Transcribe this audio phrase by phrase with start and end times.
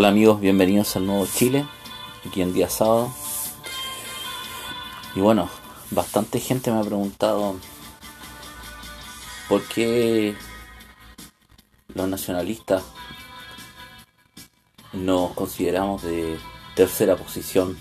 [0.00, 1.66] Hola amigos, bienvenidos al nuevo Chile,
[2.24, 3.10] aquí en día sábado.
[5.16, 5.50] Y bueno,
[5.90, 7.56] bastante gente me ha preguntado
[9.48, 10.36] por qué
[11.96, 12.84] los nacionalistas
[14.92, 16.38] nos consideramos de
[16.76, 17.76] tercera posición.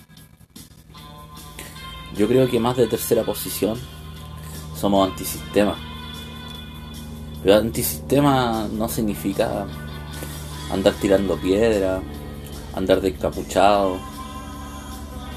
[2.16, 3.80] Yo creo que más de tercera posición
[4.76, 5.78] somos antisistema.
[7.44, 9.68] Pero antisistema no significa
[10.72, 12.02] andar tirando piedra,
[12.76, 13.98] andar descapuchado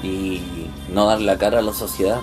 [0.03, 0.41] y
[0.89, 2.21] no dar la cara a la sociedad.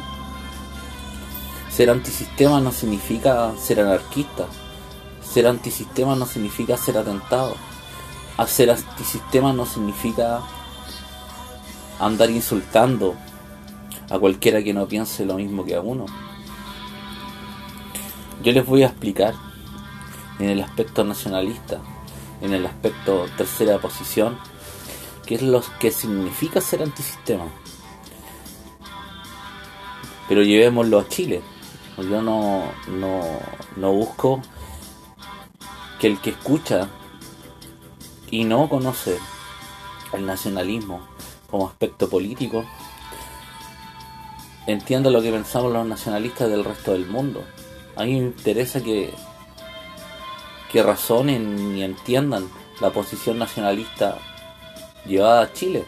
[1.70, 4.46] Ser antisistema no significa ser anarquista.
[5.22, 7.54] Ser antisistema no significa ser atentado.
[8.46, 10.40] Ser antisistema no significa
[11.98, 13.14] andar insultando
[14.10, 16.06] a cualquiera que no piense lo mismo que a uno.
[18.42, 19.34] Yo les voy a explicar
[20.38, 21.80] en el aspecto nacionalista
[22.40, 24.38] en el aspecto tercera posición,
[25.26, 27.46] que es lo que significa ser antisistema.
[30.28, 31.42] Pero llevémoslo a Chile.
[31.96, 33.22] Yo no, no,
[33.76, 34.40] no busco
[35.98, 36.88] que el que escucha
[38.30, 39.18] y no conoce
[40.12, 41.00] el nacionalismo
[41.50, 42.64] como aspecto político
[44.66, 47.42] entienda lo que pensamos los nacionalistas del resto del mundo.
[47.96, 49.12] A mí me interesa que
[50.70, 52.48] que razonen y entiendan
[52.80, 54.18] la posición nacionalista
[55.06, 55.84] llevada a Chile.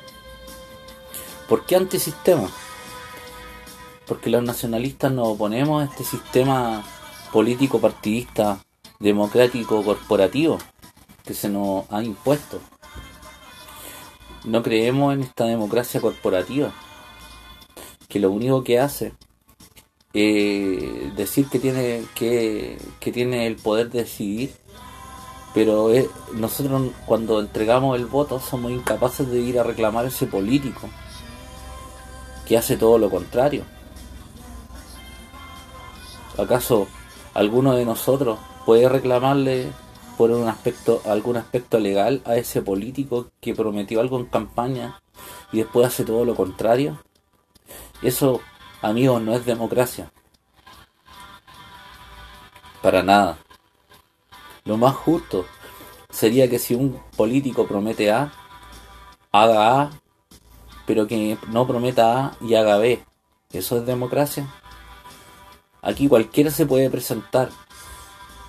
[1.48, 2.48] ¿Por qué antisistema?
[4.06, 6.82] Porque los nacionalistas nos oponemos a este sistema
[7.32, 8.58] político partidista
[8.98, 10.58] democrático corporativo
[11.24, 12.60] que se nos ha impuesto.
[14.44, 16.72] No creemos en esta democracia corporativa
[18.08, 19.12] que lo único que hace
[20.12, 24.52] es decir que tiene que, que tiene el poder de decidir
[25.52, 25.90] pero
[26.32, 30.88] nosotros cuando entregamos el voto somos incapaces de ir a reclamar ese político
[32.46, 33.64] que hace todo lo contrario.
[36.38, 36.86] ¿Acaso
[37.34, 39.72] alguno de nosotros puede reclamarle
[40.16, 45.00] por un aspecto, algún aspecto legal a ese político que prometió algo en campaña
[45.52, 46.98] y después hace todo lo contrario?
[48.02, 48.40] Eso,
[48.82, 50.10] amigos, no es democracia.
[52.82, 53.38] Para nada.
[54.64, 55.46] Lo más justo
[56.10, 58.32] sería que si un político promete A,
[59.32, 59.90] haga A,
[60.86, 63.02] pero que no prometa A y haga B.
[63.52, 64.46] ¿Eso es democracia?
[65.82, 67.50] Aquí cualquiera se puede presentar,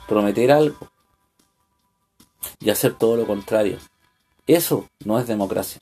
[0.08, 0.92] prometer algo
[2.60, 3.78] y hacer todo lo contrario.
[4.48, 5.82] Eso no es democracia.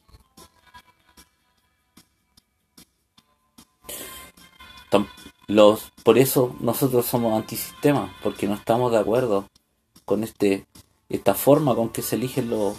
[5.50, 9.48] Los, por eso nosotros somos antisistema, porque no estamos de acuerdo
[10.10, 10.66] con este,
[11.08, 12.76] esta forma con que se eligen los,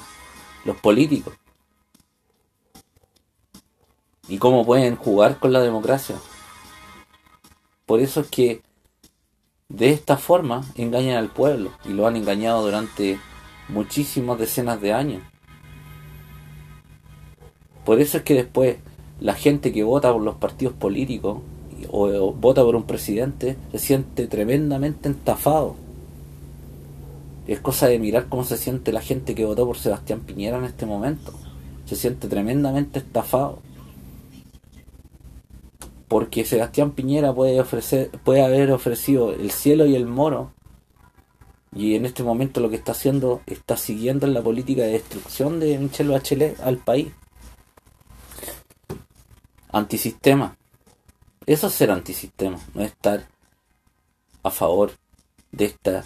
[0.64, 1.32] los políticos.
[4.26, 6.16] Y cómo pueden jugar con la democracia.
[7.86, 8.62] Por eso es que
[9.68, 13.20] de esta forma engañan al pueblo y lo han engañado durante
[13.68, 15.22] muchísimas decenas de años.
[17.84, 18.78] Por eso es que después
[19.20, 21.42] la gente que vota por los partidos políticos
[21.90, 25.76] o, o vota por un presidente se siente tremendamente entafado
[27.46, 30.64] es cosa de mirar cómo se siente la gente que votó por Sebastián Piñera en
[30.64, 31.32] este momento.
[31.86, 33.60] Se siente tremendamente estafado.
[36.08, 40.52] Porque Sebastián Piñera puede ofrecer, puede haber ofrecido el cielo y el moro.
[41.74, 45.60] Y en este momento lo que está haciendo, está siguiendo en la política de destrucción
[45.60, 47.08] de Michelle Bachelet al país.
[49.72, 50.56] Antisistema.
[51.46, 53.26] Eso es ser antisistema, no estar
[54.42, 54.92] a favor
[55.52, 56.04] de esta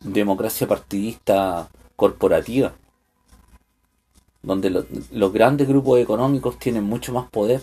[0.00, 2.74] democracia partidista corporativa,
[4.42, 7.62] donde los grandes grupos económicos tienen mucho más poder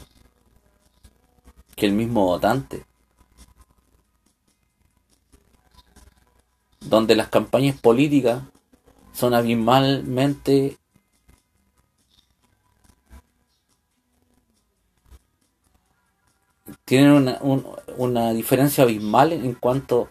[1.76, 2.86] que el mismo votante,
[6.82, 8.44] donde las campañas políticas
[9.14, 10.78] son abismalmente
[16.86, 17.40] tienen una,
[17.98, 20.10] una diferencia abismal en cuanto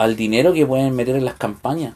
[0.00, 1.94] al dinero que pueden meter en las campañas.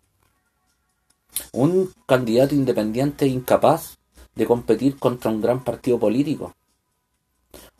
[1.53, 3.97] Un candidato independiente incapaz
[4.35, 6.55] de competir contra un gran partido político.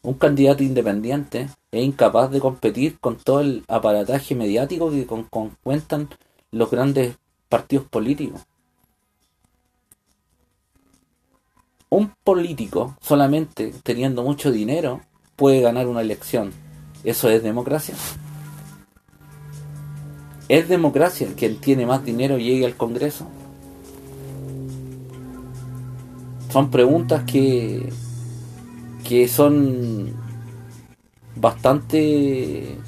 [0.01, 5.29] Un candidato independiente es incapaz de competir con todo el aparataje mediático que con,
[5.63, 6.09] cuentan
[6.53, 7.19] los grandes
[7.51, 8.41] partidos políticos.
[11.91, 15.03] Un político solamente teniendo mucho dinero
[15.37, 16.51] puede ganar una elección.
[17.05, 17.95] ¿Eso es democracia?
[20.49, 23.27] ¿Es democracia quien tiene más dinero llegue al Congreso?
[26.51, 27.91] Son preguntas que,
[29.03, 30.13] que son
[31.35, 32.79] bastante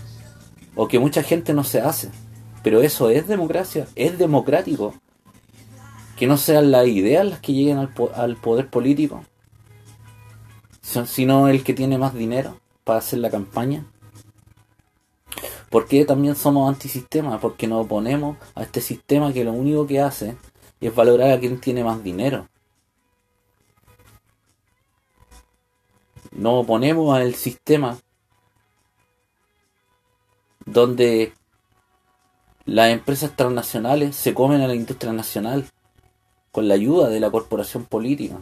[0.75, 2.11] o que mucha gente no se hace.
[2.63, 4.95] Pero eso es democracia, es democrático.
[6.17, 9.23] Que no sean las ideas las que lleguen al, al poder político,
[10.81, 13.85] sino el que tiene más dinero para hacer la campaña.
[15.71, 17.41] ¿Por qué también somos antisistema?
[17.41, 20.37] Porque nos oponemos a este sistema que lo único que hace
[20.81, 22.49] es valorar a quien tiene más dinero.
[26.33, 27.99] Nos oponemos al sistema
[30.65, 31.33] donde
[32.65, 35.67] las empresas transnacionales se comen a la industria nacional
[36.53, 38.39] con la ayuda de la corporación política.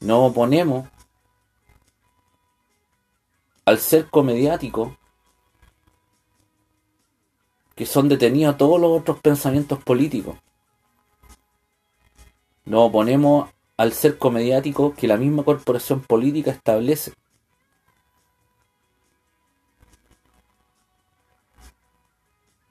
[0.00, 0.88] Nos oponemos
[3.64, 4.96] al cerco mediático
[7.74, 10.36] que son detenidos todos los otros pensamientos políticos.
[12.64, 17.12] Nos oponemos al cerco mediático que la misma corporación política establece.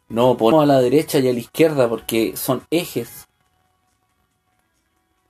[0.08, 3.28] Nos oponemos a la derecha y a la izquierda porque son ejes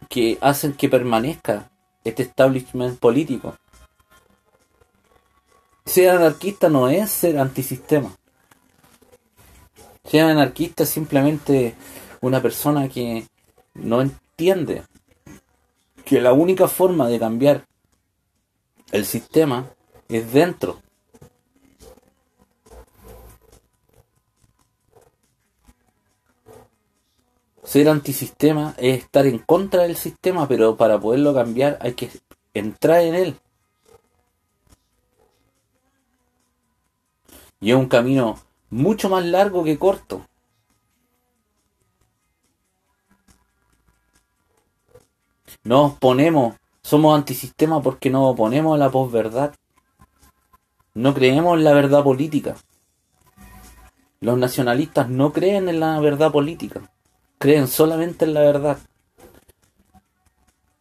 [0.10, 1.72] que hacen que permanezca
[2.04, 3.56] este establishment político.
[5.86, 8.16] Ser anarquista no es ser antisistema.
[10.06, 11.76] Ser anarquista es simplemente
[12.22, 13.26] una persona que
[13.74, 14.84] no entiende
[16.06, 17.66] que la única forma de cambiar
[18.92, 19.70] el sistema
[20.10, 20.82] es dentro.
[27.64, 32.10] Ser antisistema es estar en contra del sistema, pero para poderlo cambiar hay que
[32.54, 33.40] entrar en él.
[37.62, 38.38] Y es un camino
[38.70, 40.26] mucho más largo que corto.
[45.64, 49.54] Nos oponemos, somos antisistema porque nos oponemos a la posverdad.
[50.96, 52.56] No creemos en la verdad política.
[54.22, 56.82] Los nacionalistas no creen en la verdad política,
[57.38, 58.78] creen solamente en la verdad.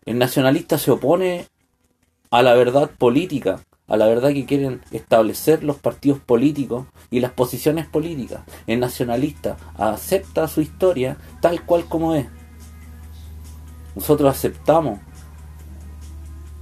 [0.04, 1.46] El nacionalista se opone
[2.30, 3.60] a la verdad política,
[3.90, 8.40] a la verdad que quieren establecer los partidos políticos y las posiciones políticas.
[8.68, 12.26] El nacionalista acepta su historia tal cual como es.
[13.96, 15.00] Nosotros aceptamos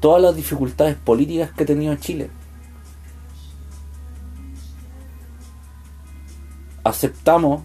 [0.00, 2.30] todas las dificultades políticas que ha tenido Chile.
[6.82, 7.60] Aceptamos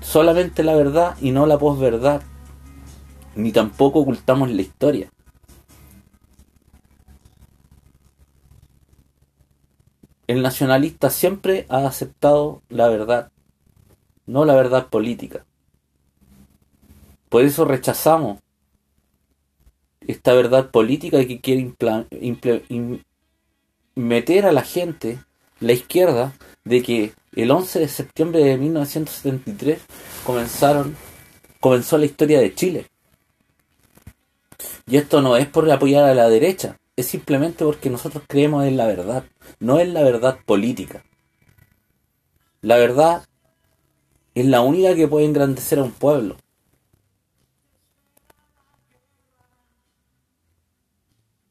[0.00, 2.22] solamente la verdad y no la posverdad.
[3.36, 5.10] Ni tampoco ocultamos la historia.
[10.32, 13.30] El nacionalista siempre ha aceptado la verdad,
[14.24, 15.44] no la verdad política.
[17.28, 18.40] Por eso rechazamos
[20.00, 21.74] esta verdad política que quiere
[23.94, 25.18] meter a la gente,
[25.60, 26.32] la izquierda,
[26.64, 29.82] de que el 11 de septiembre de 1973
[30.24, 30.96] comenzaron,
[31.60, 32.86] comenzó la historia de Chile.
[34.86, 38.78] Y esto no es por apoyar a la derecha, es simplemente porque nosotros creemos en
[38.78, 39.24] la verdad,
[39.60, 41.04] no en la verdad política.
[42.60, 43.26] La verdad
[44.34, 46.36] es la única que puede engrandecer a un pueblo.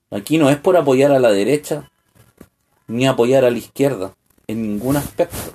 [0.10, 1.90] Aquí no es por apoyar a la derecha
[2.88, 4.14] ni apoyar a la izquierda
[4.48, 5.54] en ningún aspecto.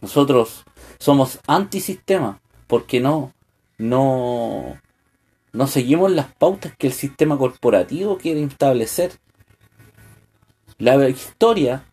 [0.00, 0.64] Nosotros
[0.98, 3.34] somos antisistema porque no
[3.76, 4.78] no
[5.52, 9.12] no seguimos las pautas que el sistema corporativo quiere establecer.
[10.78, 11.84] La historia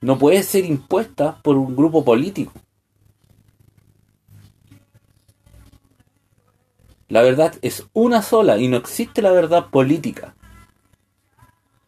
[0.00, 2.52] no puede ser impuesta por un grupo político.
[7.08, 10.36] La verdad es una sola y no existe la verdad política.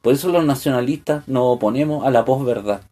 [0.03, 2.83] Por eso los nacionalistas nos oponemos a la posverdad.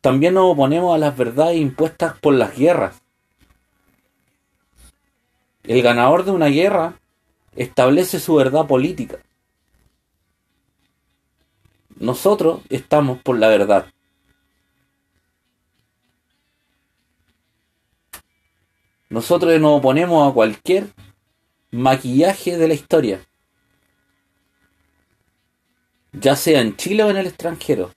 [0.00, 3.00] También nos oponemos a las verdades impuestas por las guerras.
[5.62, 7.00] El ganador de una guerra
[7.56, 9.18] establece su verdad política.
[11.96, 13.86] Nosotros estamos por la verdad.
[19.10, 20.86] Nosotros nos oponemos a cualquier
[21.72, 23.26] maquillaje de la historia,
[26.12, 27.92] ya sea en Chile o en el extranjero.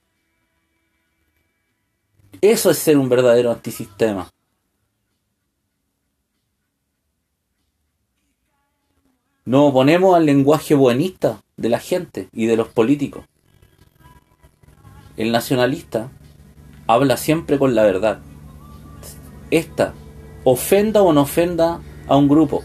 [2.41, 4.29] Eso es ser un verdadero antisistema.
[9.45, 13.25] Nos oponemos al lenguaje buenista de la gente y de los políticos.
[15.17, 16.09] El nacionalista
[16.87, 18.19] habla siempre con la verdad,
[19.51, 19.93] esta
[20.45, 22.63] ofenda o no ofenda a un grupo.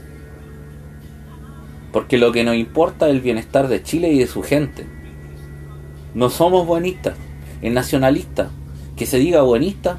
[1.92, 4.87] Porque lo que nos importa es el bienestar de Chile y de su gente.
[6.14, 7.16] No somos buenistas.
[7.61, 8.50] El nacionalista
[8.97, 9.99] que se diga buenista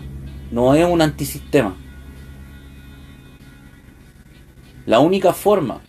[0.50, 1.76] no es un antisistema.
[4.86, 5.82] La única forma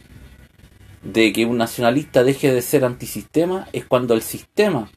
[1.03, 4.91] de que un nacionalista deje de ser antisistema es cuando el sistema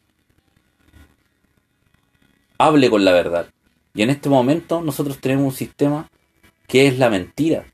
[2.58, 3.50] hable con la verdad.
[3.94, 6.10] Y en este momento nosotros tenemos un sistema
[6.68, 7.66] que es la mentira.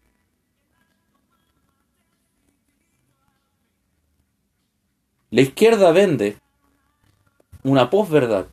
[5.32, 6.38] La izquierda vende
[7.64, 8.48] una posverdad.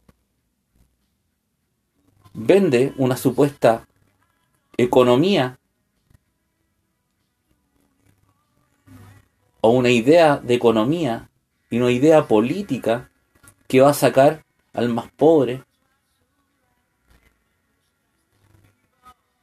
[2.35, 3.87] Vende una supuesta
[4.77, 5.59] economía
[9.67, 11.29] o una idea de economía
[11.71, 13.11] y una idea política
[13.67, 15.65] que va a sacar al más pobre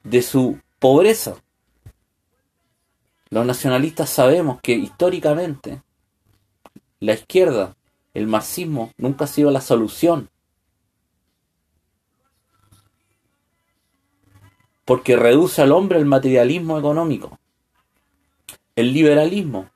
[0.05, 1.35] de su pobreza.
[3.31, 5.81] Los nacionalistas sabemos que históricamente
[7.01, 7.75] la izquierda,
[8.13, 10.29] el marxismo, nunca ha sido la solución.
[14.85, 17.37] Porque reduce al hombre el materialismo económico.
[18.77, 19.72] El liberalismo,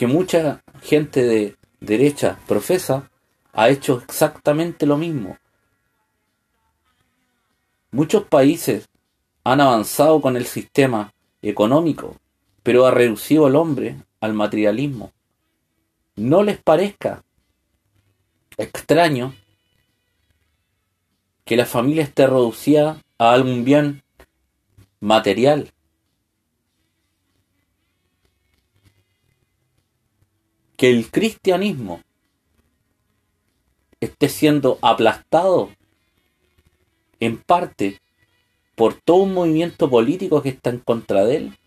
[0.00, 3.10] que mucha gente de derecha profesa,
[3.52, 5.36] ha hecho exactamente lo mismo.
[7.90, 8.88] Muchos países
[9.44, 12.16] han avanzado con el sistema económico,
[12.62, 15.12] pero ha reducido al hombre al materialismo.
[16.16, 17.22] No les parezca
[18.56, 19.34] extraño
[21.44, 24.02] que la familia esté reducida a algún bien
[24.98, 25.70] material.
[30.80, 32.00] Que el cristianismo
[34.00, 35.68] esté siendo aplastado
[37.20, 38.00] en parte
[38.76, 41.58] por todo un movimiento político que está en contra de él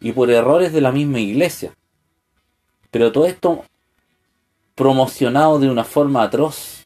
[0.00, 1.72] y por errores de la misma iglesia.
[2.90, 3.64] Pero todo esto
[4.74, 6.84] promocionado de una forma atroz.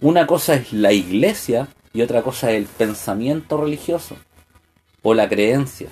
[0.00, 4.16] Una cosa es la iglesia y otra cosa es el pensamiento religioso
[5.02, 5.88] o la creencia.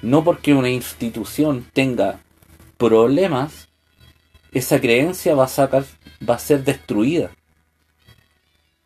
[0.00, 2.20] No porque una institución tenga
[2.76, 3.68] problemas,
[4.52, 5.84] esa creencia va a, sacar,
[6.28, 7.30] va a ser destruida.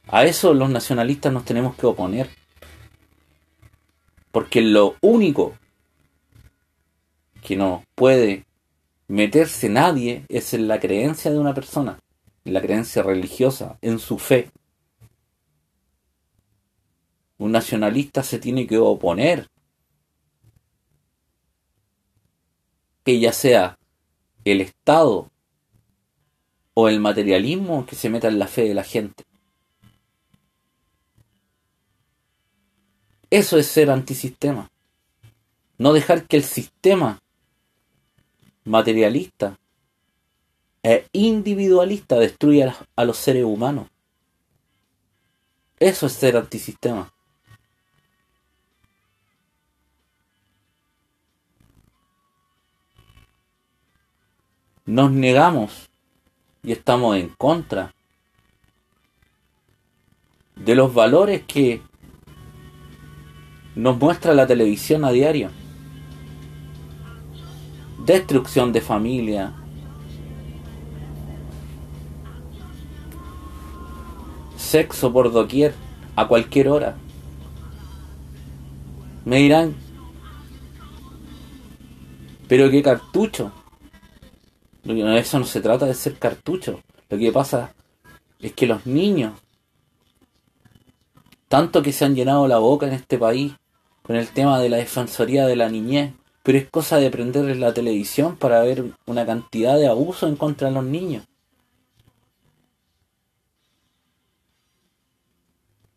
[0.09, 2.31] A eso los nacionalistas nos tenemos que oponer.
[4.33, 5.55] Porque lo único
[7.43, 8.47] que no puede
[9.07, 11.99] meterse nadie es en la creencia de una persona,
[12.45, 14.51] en la creencia religiosa, en su fe.
[17.39, 19.49] Un nacionalista se tiene que oponer.
[23.05, 23.78] Que ya sea
[24.53, 25.31] el Estado
[26.75, 29.25] o el materialismo que se meta en la fe de la gente.
[33.31, 34.71] Eso es ser antisistema.
[35.77, 37.21] No dejar que el sistema
[38.65, 39.59] materialista
[40.83, 43.89] e individualista destruya a los seres humanos.
[45.79, 47.13] Eso es ser antisistema.
[54.89, 55.91] Nos negamos
[56.63, 57.95] y estamos en contra
[60.57, 61.83] de los valores que
[63.75, 65.51] nos muestra la televisión a diario.
[68.07, 69.53] Destrucción de familia.
[74.57, 75.75] Sexo por doquier,
[76.17, 76.97] a cualquier hora.
[79.27, 79.75] Me dirán,
[82.49, 83.53] pero qué cartucho.
[84.89, 86.81] Eso no se trata de ser cartucho.
[87.11, 87.75] Lo que pasa
[88.41, 89.35] es que los niños,
[91.49, 93.53] tanto que se han llenado la boca en este país
[94.03, 97.75] con el tema de la defensoría de la niñez, pero es cosa de prenderles la
[97.75, 101.25] televisión para ver una cantidad de abusos en contra de los niños.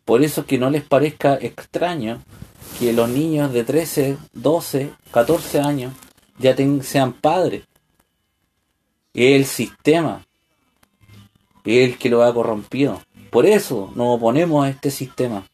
[0.04, 2.22] Por eso que no les parezca extraño
[2.78, 5.94] que los niños de 13, 12, 14 años
[6.38, 7.64] ya sean padres.
[9.14, 10.26] Es el sistema,
[11.66, 13.02] es el que lo ha corrompido.
[13.30, 15.46] Por eso nos oponemos a este sistema.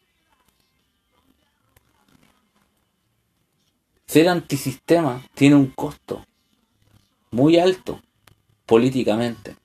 [4.06, 6.24] Ser antisistema tiene un costo
[7.30, 8.00] muy alto
[8.64, 9.56] políticamente.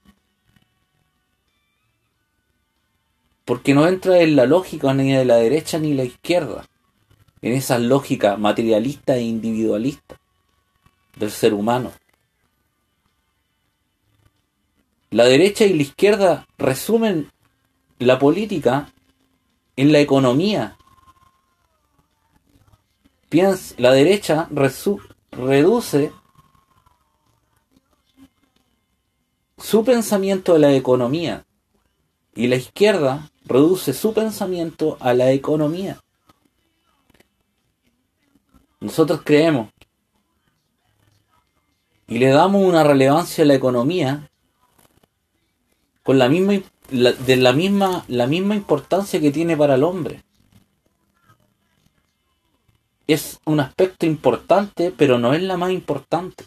[3.45, 6.65] Porque no entra en la lógica ni de la derecha ni de la izquierda,
[7.41, 10.19] en esa lógica materialista e individualista
[11.17, 11.91] del ser humano.
[15.13, 17.31] La derecha y la izquierda resumen
[17.99, 18.91] la política
[19.75, 20.75] en la economía.
[23.29, 24.47] Piensa, la derecha
[25.29, 26.11] reduce
[29.59, 31.45] su pensamiento a la economía
[32.33, 36.01] y la izquierda reduce su pensamiento a la economía.
[38.79, 39.69] Nosotros creemos
[42.07, 44.31] y le damos una relevancia a la economía
[46.03, 50.21] con la misma de la misma la misma importancia que tiene para el hombre.
[53.07, 56.45] Es un aspecto importante, pero no es la más importante.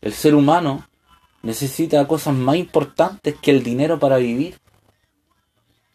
[0.00, 0.86] El ser humano
[1.42, 4.58] necesita cosas más importantes que el dinero para vivir.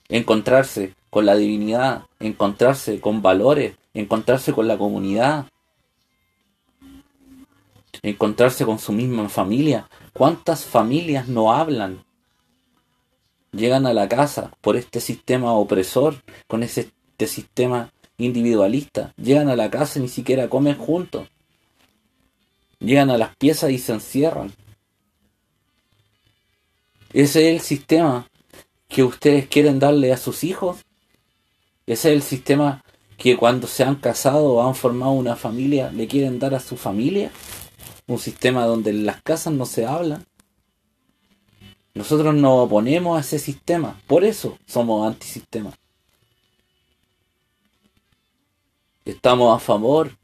[0.09, 5.47] Encontrarse con la divinidad, encontrarse con valores, encontrarse con la comunidad,
[8.03, 9.89] encontrarse con su misma familia.
[10.13, 12.03] ¿Cuántas familias no hablan?
[13.53, 16.91] Llegan a la casa por este sistema opresor, con este
[17.25, 19.13] sistema individualista.
[19.17, 21.29] Llegan a la casa y ni siquiera comen juntos.
[22.79, 24.53] Llegan a las piezas y se encierran.
[27.13, 28.27] Ese es el sistema
[28.89, 30.79] que ustedes quieren darle a sus hijos.
[31.85, 32.83] Ese es el sistema
[33.17, 36.75] que cuando se han casado o han formado una familia le quieren dar a su
[36.75, 37.31] familia.
[38.07, 40.25] Un sistema donde en las casas no se hablan.
[41.93, 44.01] Nosotros nos oponemos a ese sistema.
[44.07, 45.73] Por eso somos antisistema.
[49.05, 50.17] Estamos a favor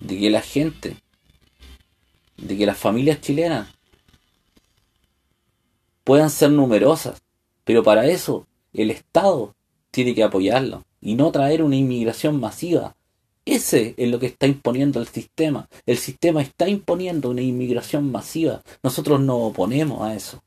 [0.00, 0.96] de que la gente,
[2.36, 3.68] de que las familias chilenas
[6.04, 7.22] puedan ser numerosas,
[7.64, 9.54] pero para eso el Estado
[9.90, 12.96] tiene que apoyarlo y no traer una inmigración masiva.
[13.44, 15.68] Ese es lo que está imponiendo el sistema.
[15.86, 18.62] El sistema está imponiendo una inmigración masiva.
[18.82, 20.42] Nosotros nos oponemos a eso.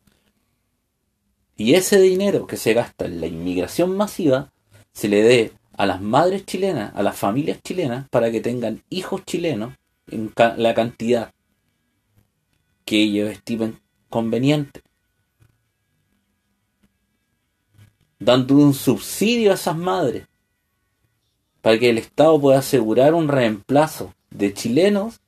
[1.57, 4.51] Y ese dinero que se gasta en la inmigración masiva
[4.91, 9.23] se le dé a las madres chilenas, a las familias chilenas, para que tengan hijos
[9.25, 9.73] chilenos
[10.07, 11.33] en la cantidad
[12.85, 13.79] que ellos estimen
[14.09, 14.81] conveniente.
[18.19, 20.27] Dando un subsidio a esas madres
[21.63, 25.21] para que el Estado pueda asegurar un reemplazo de chilenos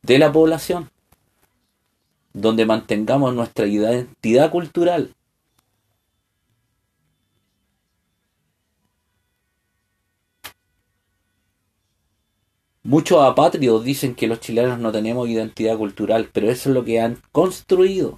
[0.00, 0.88] de la población,
[2.32, 5.12] donde mantengamos nuestra identidad cultural,
[12.82, 17.00] Muchos apátridos dicen que los chilenos no tenemos identidad cultural, pero eso es lo que
[17.00, 18.16] han construido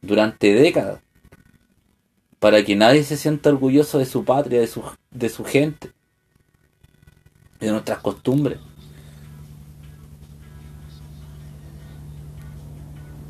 [0.00, 1.00] durante décadas
[2.42, 5.92] para que nadie se sienta orgulloso de su patria, de su, de su gente,
[7.60, 8.58] de nuestras costumbres.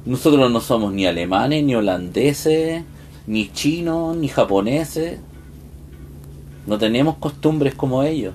[0.07, 2.85] Nosotros no somos ni alemanes, ni holandeses,
[3.27, 5.21] ni chinos, ni japoneses.
[6.67, 8.33] No tenemos costumbres como ellos,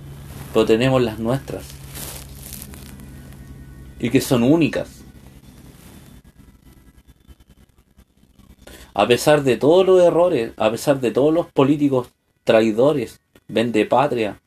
[0.54, 1.64] pero tenemos las nuestras
[4.00, 4.97] y que son únicas.
[8.98, 12.08] A pesar de todos los errores, a pesar de todos los políticos
[12.44, 14.42] traidores, vende patria,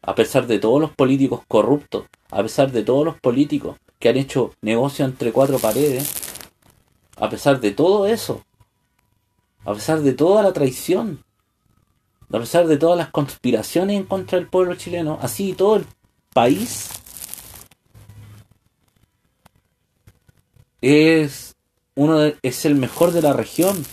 [0.00, 4.16] a pesar de todos los políticos corruptos, a pesar de todos los políticos que han
[4.16, 6.10] hecho negocio entre cuatro paredes,
[7.18, 8.46] a pesar de todo eso,
[9.66, 11.22] a pesar de toda la traición,
[12.32, 15.86] a pesar de todas las conspiraciones en contra del pueblo chileno, así todo el
[16.32, 16.88] país
[20.80, 21.49] es
[22.00, 23.84] uno es el mejor de la región.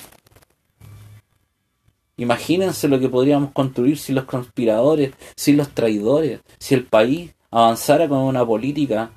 [2.15, 8.07] Imagínense lo que podríamos construir si los conspiradores, si los traidores, si el país avanzara
[8.07, 9.11] con una política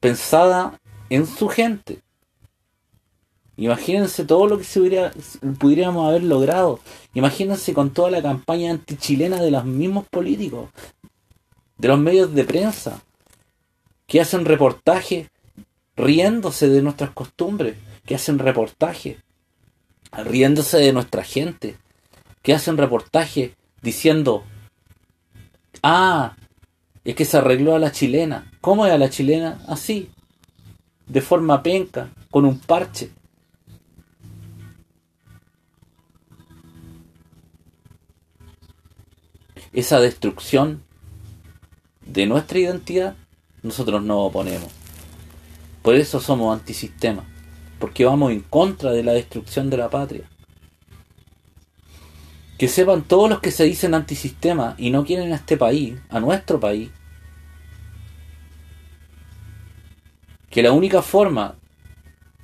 [0.00, 0.78] pensada
[1.08, 2.02] en su gente.
[3.56, 5.12] Imagínense todo lo que se hubiera,
[6.06, 6.80] haber logrado.
[7.14, 10.68] Imagínense con toda la campaña antichilena de los mismos políticos,
[11.78, 13.00] de los medios de prensa,
[14.06, 15.30] que hacen reportajes
[15.96, 19.18] riéndose de nuestras costumbres, que hacen reportajes,
[20.12, 21.76] riéndose de nuestra gente,
[22.42, 24.44] que hacen reportajes diciendo,
[25.82, 26.36] ah,
[27.04, 28.50] es que se arregló a la chilena.
[28.60, 29.62] ¿Cómo es a la chilena?
[29.68, 30.10] Así,
[31.06, 33.10] de forma penca, con un parche.
[39.72, 40.82] Esa destrucción
[42.04, 43.16] de nuestra identidad,
[43.62, 44.70] nosotros no oponemos.
[45.82, 47.24] Por eso somos antisistema,
[47.80, 50.30] porque vamos en contra de la destrucción de la patria.
[52.58, 56.20] Que sepan todos los que se dicen antisistema y no quieren a este país, a
[56.20, 56.90] nuestro país,
[60.50, 61.56] que la única forma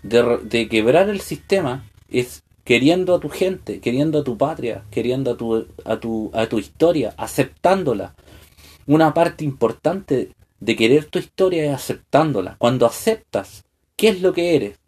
[0.02, 5.32] de, de quebrar el sistema es queriendo a tu gente, queriendo a tu patria, queriendo
[5.32, 8.14] a tu, a tu, a tu historia, aceptándola.
[8.86, 12.56] Una parte importante de querer tu historia es aceptándola.
[12.58, 13.64] Cuando aceptas
[13.96, 14.78] qué es lo que eres,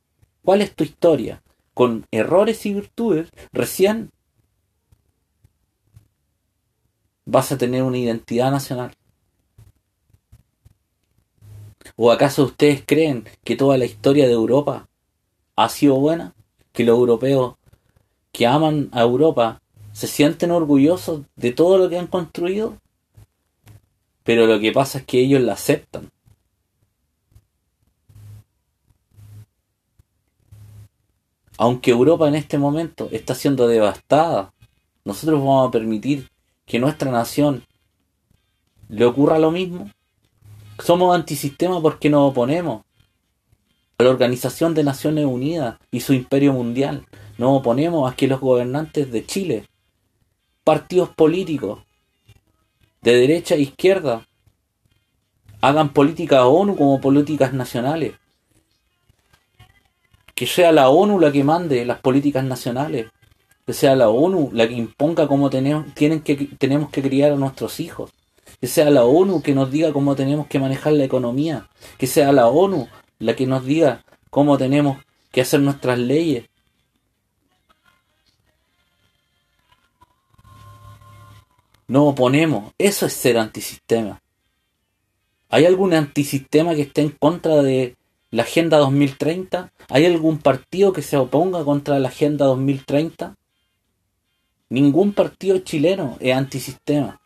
[0.49, 1.43] cuál es tu historia,
[1.75, 4.11] con errores y virtudes, recién
[7.27, 8.97] vas a tener una identidad nacional.
[11.97, 14.89] ¿O acaso ustedes creen que toda la historia de Europa
[15.55, 16.35] ha sido buena?
[16.73, 17.57] ¿Que los europeos
[18.33, 19.61] que aman a Europa
[19.93, 22.79] se sienten orgullosos de todo lo que han construido?
[24.25, 26.11] Pero lo que pasa es que ellos la aceptan.
[31.59, 34.55] Aunque Europa en este momento está siendo devastada,
[35.05, 36.31] nosotros vamos a permitir
[36.65, 37.65] que nuestra nación
[38.89, 39.91] le ocurra lo mismo.
[40.79, 42.85] Somos antisistema porque nos oponemos
[43.99, 47.05] a la Organización de Naciones Unidas y su imperio mundial.
[47.39, 49.69] Nos oponemos a que los gobernantes de Chile,
[50.63, 51.81] partidos políticos,
[53.03, 54.29] de derecha e izquierda
[55.61, 58.15] hagan políticas ONU como políticas nacionales.
[60.39, 63.11] Que sea la ONU la que mande las políticas nacionales.
[63.67, 67.35] Que sea la ONU la que imponga cómo tenemos, tienen que, tenemos que criar a
[67.35, 68.13] nuestros hijos.
[68.61, 71.69] Que sea la ONU que nos diga cómo tenemos que manejar la economía.
[71.99, 72.87] Que sea la ONU
[73.19, 74.99] la que nos diga cómo tenemos
[75.33, 76.45] que hacer nuestras leyes.
[81.89, 82.73] No oponemos.
[82.79, 84.23] Eso es ser antisistema.
[85.49, 87.98] ¿Hay algún antisistema que esté en contra de
[88.31, 89.73] la Agenda 2030?
[89.89, 93.37] ¿Hay algún partido que se oponga contra la Agenda 2030?
[94.71, 97.21] Ningún partido chileno es antisistema.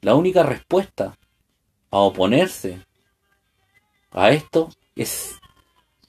[0.00, 1.16] La única respuesta
[1.90, 2.84] a oponerse
[4.10, 5.36] a esto es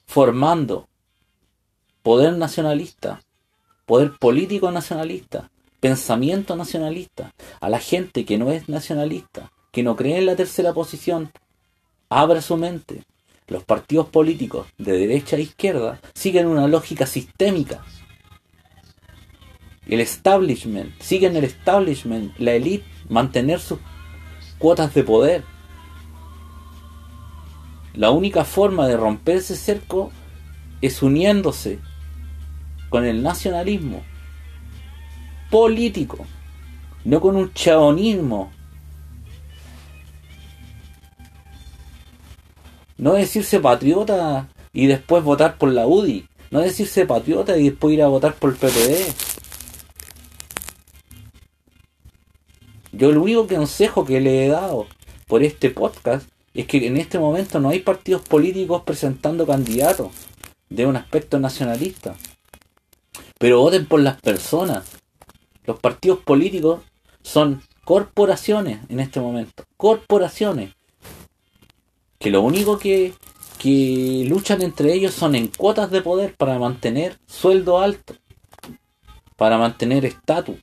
[0.06, 0.88] formando
[2.02, 3.20] poder nacionalista,
[3.86, 10.18] poder político nacionalista, pensamiento nacionalista, a la gente que no es nacionalista, que no cree
[10.18, 11.30] en la tercera posición,
[12.20, 13.02] abra su mente.
[13.48, 17.84] Los partidos políticos de derecha e izquierda siguen una lógica sistémica.
[19.86, 23.80] El establishment, siguen el establishment, la élite, mantener sus
[24.58, 25.44] cuotas de poder.
[27.94, 30.10] La única forma de romper ese cerco
[30.80, 31.80] es uniéndose
[32.90, 34.04] con el nacionalismo
[35.50, 36.24] político,
[37.04, 38.52] no con un chaonismo.
[42.96, 46.28] No decirse patriota y después votar por la UDI.
[46.50, 49.12] No decirse patriota y después ir a votar por el PPD.
[52.92, 54.86] Yo el único consejo que le he dado
[55.26, 60.12] por este podcast es que en este momento no hay partidos políticos presentando candidatos
[60.68, 62.14] de un aspecto nacionalista.
[63.38, 64.84] Pero voten por las personas,
[65.66, 66.82] los partidos políticos
[67.22, 69.64] son corporaciones en este momento.
[69.76, 70.74] Corporaciones.
[72.24, 73.12] Que lo único que,
[73.58, 78.14] que luchan entre ellos son en cuotas de poder para mantener sueldo alto.
[79.36, 80.56] Para mantener estatus.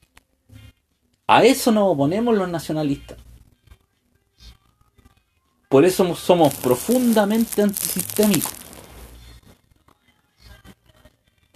[1.27, 3.19] A eso nos oponemos los nacionalistas.
[5.69, 8.53] Por eso somos profundamente antisistémicos.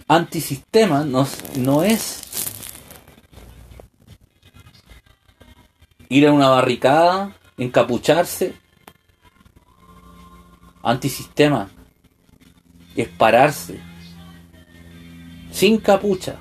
[0.06, 2.22] Antisistema nos, no es
[6.08, 8.65] ir a una barricada, encapucharse.
[10.86, 11.68] Antisistema
[12.94, 13.80] es pararse
[15.50, 16.36] sin capucha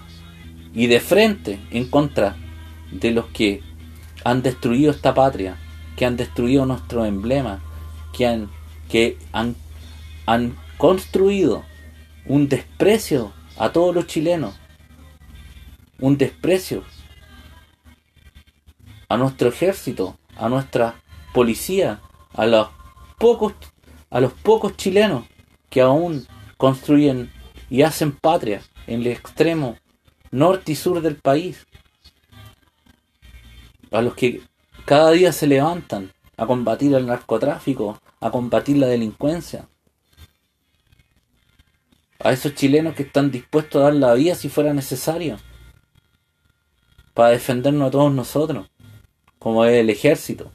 [0.72, 2.36] y de frente en contra
[2.92, 3.64] de los que
[4.24, 5.58] han destruido esta patria,
[5.96, 7.64] que han destruido nuestro emblema,
[8.16, 8.52] que han,
[8.88, 9.56] que han,
[10.28, 11.64] han construido
[12.28, 14.54] un desprecio a todos los chilenos,
[15.98, 16.84] un desprecio
[19.10, 21.02] a nuestro ejército, a nuestra
[21.34, 22.00] policía,
[22.32, 22.70] a los
[23.18, 23.54] pocos,
[24.16, 25.26] a los pocos chilenos
[25.70, 26.26] que aún
[26.56, 27.34] construyen
[27.70, 29.78] y hacen patria en el extremo
[30.32, 31.68] norte y sur del país,
[33.92, 34.42] a los que
[34.86, 39.68] cada día se levantan a combatir el narcotráfico, a combatir la delincuencia,
[42.20, 45.36] a esos chilenos que están dispuestos a dar la vida si fuera necesario,
[47.14, 48.70] para defendernos a todos nosotros
[49.40, 50.54] como es el ejército.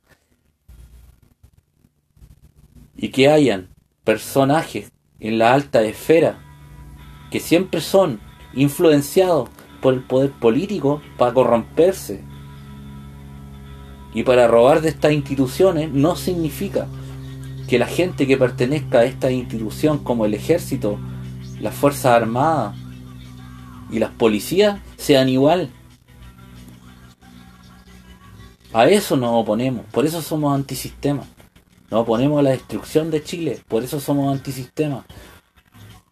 [3.02, 3.70] Y que hayan
[4.04, 6.38] personajes en la alta esfera
[7.30, 8.20] que siempre son
[8.52, 9.48] influenciados
[9.80, 12.22] por el poder político para corromperse.
[14.12, 16.88] Y para robar de estas instituciones no significa
[17.68, 20.98] que la gente que pertenezca a esta institución como el ejército,
[21.60, 22.76] las Fuerzas Armadas
[23.90, 25.70] y las policías sean igual.
[28.72, 31.24] A eso nos oponemos, por eso somos antisistema.
[31.90, 35.04] Nos oponemos a la destrucción de Chile, por eso somos antisistema.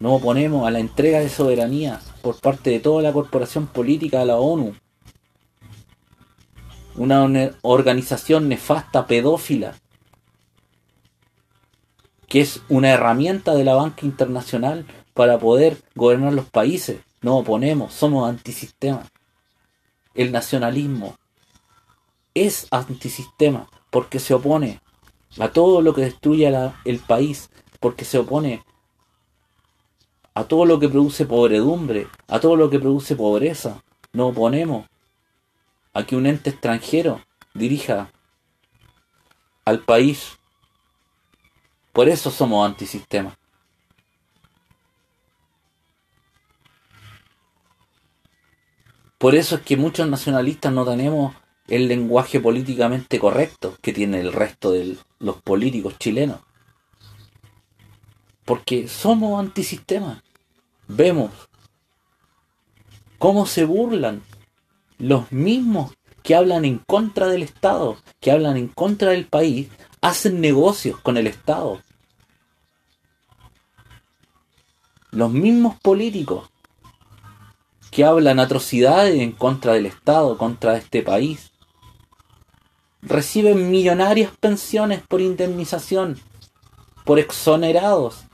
[0.00, 4.26] Nos oponemos a la entrega de soberanía por parte de toda la corporación política de
[4.26, 4.74] la ONU.
[6.96, 9.76] Una organización nefasta, pedófila,
[12.26, 17.00] que es una herramienta de la banca internacional para poder gobernar los países.
[17.22, 19.06] Nos oponemos, somos antisistema.
[20.14, 21.16] El nacionalismo
[22.34, 24.80] es antisistema porque se opone
[25.38, 26.52] a todo lo que destruye
[26.84, 28.64] el país, porque se opone
[30.34, 33.82] a todo lo que produce pobredumbre, a todo lo que produce pobreza.
[34.12, 34.86] Nos oponemos
[35.92, 37.20] a que un ente extranjero
[37.54, 38.12] dirija
[39.64, 40.38] al país.
[41.92, 43.36] Por eso somos antisistema.
[49.18, 51.34] Por eso es que muchos nacionalistas no tenemos
[51.68, 56.40] el lenguaje políticamente correcto que tiene el resto de los políticos chilenos.
[58.44, 60.22] Porque somos antisistema
[60.88, 61.30] vemos
[63.18, 64.22] cómo se burlan
[64.98, 69.68] los mismos que hablan en contra del Estado, que hablan en contra del país,
[70.00, 71.80] hacen negocios con el Estado.
[75.10, 76.50] Los mismos políticos
[77.90, 81.52] que hablan atrocidades en contra del Estado, contra este país,
[83.02, 86.18] reciben millonarias pensiones por indemnización,
[87.04, 88.24] por exonerados,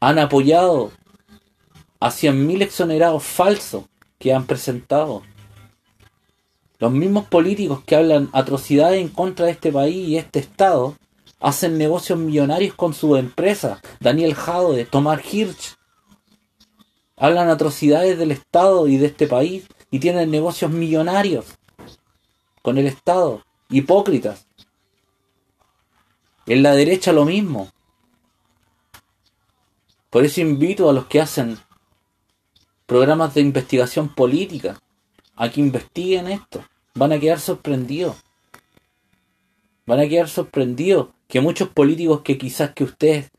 [0.00, 0.92] han apoyado
[2.00, 3.84] a 100.000 exonerados falsos
[4.18, 5.22] que han presentado.
[6.78, 10.94] Los mismos políticos que hablan atrocidades en contra de este país y este Estado
[11.40, 13.80] hacen negocios millonarios con su empresa.
[14.00, 15.76] Daniel Jadwe, Tomás Hirsch.
[17.16, 21.46] Hablan atrocidades del Estado y de este país y tienen negocios millonarios
[22.66, 23.44] con el Estado.
[23.68, 24.48] Hipócritas.
[26.46, 27.70] En la derecha lo mismo.
[30.10, 31.58] Por eso invito a los que hacen
[32.86, 34.82] programas de investigación política
[35.36, 36.64] a que investiguen esto.
[36.96, 38.16] Van a quedar sorprendidos.
[39.86, 43.30] Van a quedar sorprendidos que muchos políticos que quizás que ustedes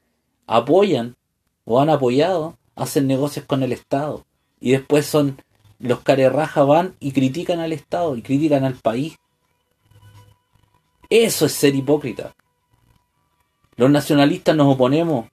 [0.45, 1.17] apoyan
[1.65, 4.25] o han apoyado hacen negocios con el Estado.
[4.61, 5.43] Y después son
[5.79, 9.17] los raja van y critican al Estado y critican al país.
[11.09, 12.33] Eso es ser hipócrita.
[13.75, 15.27] Los nacionalistas nos oponemos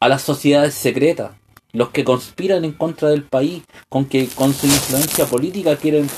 [0.00, 1.32] a las sociedades secretas,
[1.72, 6.08] los que conspiran en contra del país, con que con su influencia política quieren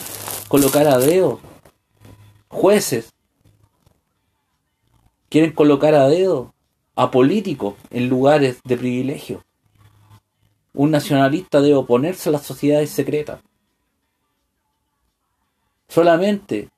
[0.48, 1.40] colocar a dedo
[2.54, 3.12] jueces,
[5.28, 6.54] quieren colocar a dedo
[6.94, 9.44] a políticos en lugares de privilegio.
[10.74, 13.40] Un nacionalista debe oponerse a las sociedades secretas.
[15.88, 16.68] Solamente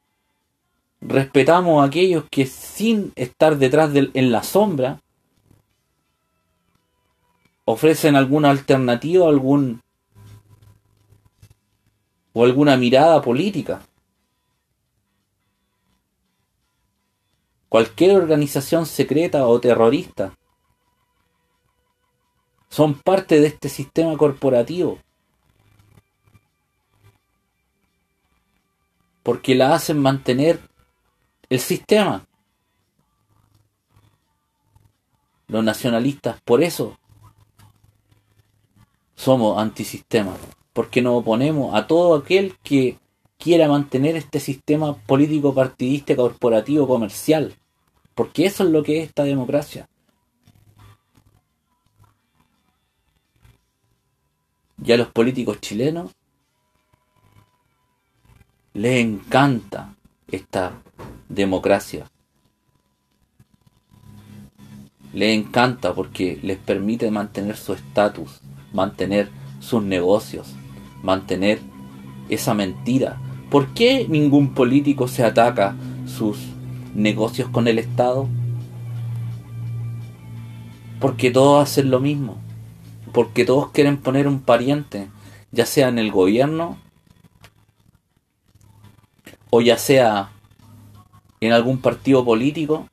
[1.00, 5.00] respetamos a aquellos que sin estar detrás de, en la sombra
[7.64, 9.82] ofrecen alguna alternativa, algún
[12.32, 13.80] o alguna mirada política.
[17.70, 20.32] Cualquier organización secreta o terrorista
[22.68, 24.98] son parte de este sistema corporativo.
[29.22, 30.61] Porque la hacen mantener
[31.48, 32.26] el sistema.
[35.48, 36.98] Los nacionalistas por eso
[39.14, 40.37] somos antisistema,
[40.72, 42.98] porque nos oponemos a todo aquel que
[43.38, 47.55] quiera mantener este sistema político partidista, corporativo, comercial,
[48.14, 49.88] porque eso es lo que es esta democracia.
[54.87, 56.12] Y a los políticos chilenos
[58.72, 59.94] les encanta
[60.29, 60.72] esta
[61.29, 62.11] democracia.
[65.12, 68.40] Les encanta porque les permite mantener su estatus
[68.77, 70.55] mantener sus negocios,
[71.03, 71.61] mantener
[72.29, 73.18] esa mentira.
[73.51, 75.75] ¿Por qué ningún político se ataca
[76.07, 76.38] sus
[76.94, 78.29] negocios con el Estado?
[81.01, 82.37] Porque todos hacen lo mismo.
[83.16, 85.09] Porque todos quieren poner un pariente,
[85.50, 86.76] ya sea en el gobierno
[89.48, 90.33] o ya sea
[91.40, 92.90] en algún partido político,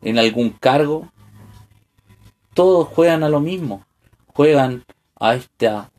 [0.00, 1.12] en algún cargo,
[2.54, 3.84] todos juegan a lo mismo,
[4.28, 4.86] juegan
[5.20, 5.90] a esta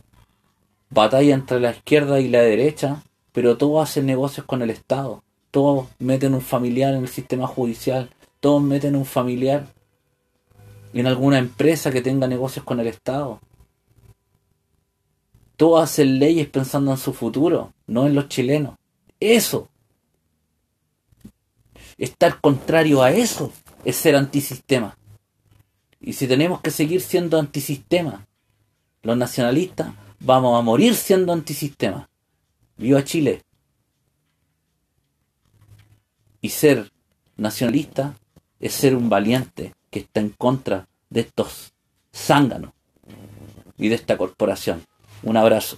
[0.89, 5.85] batalla entre la izquierda y la derecha, pero todos hacen negocios con el Estado, todos
[5.99, 8.09] meten un familiar en el sistema judicial,
[8.39, 9.76] todos meten un familiar
[10.93, 13.39] en alguna empresa que tenga negocios con el Estado.
[15.55, 18.75] Todos hacen leyes pensando en su futuro, no en los chilenos.
[19.19, 19.69] Eso.
[21.97, 23.51] Estar contrario a eso
[23.83, 24.97] es ser antisistema.
[25.99, 28.27] Y si tenemos que seguir siendo antisistema,
[29.01, 32.07] los nacionalistas vamos a morir siendo antisistema.
[32.77, 33.41] Viva Chile.
[36.39, 36.91] Y ser
[37.35, 38.15] nacionalista
[38.59, 41.73] es ser un valiente que está en contra de estos
[42.13, 42.71] zánganos
[43.77, 44.83] y de esta corporación.
[45.23, 45.77] Un abrazo.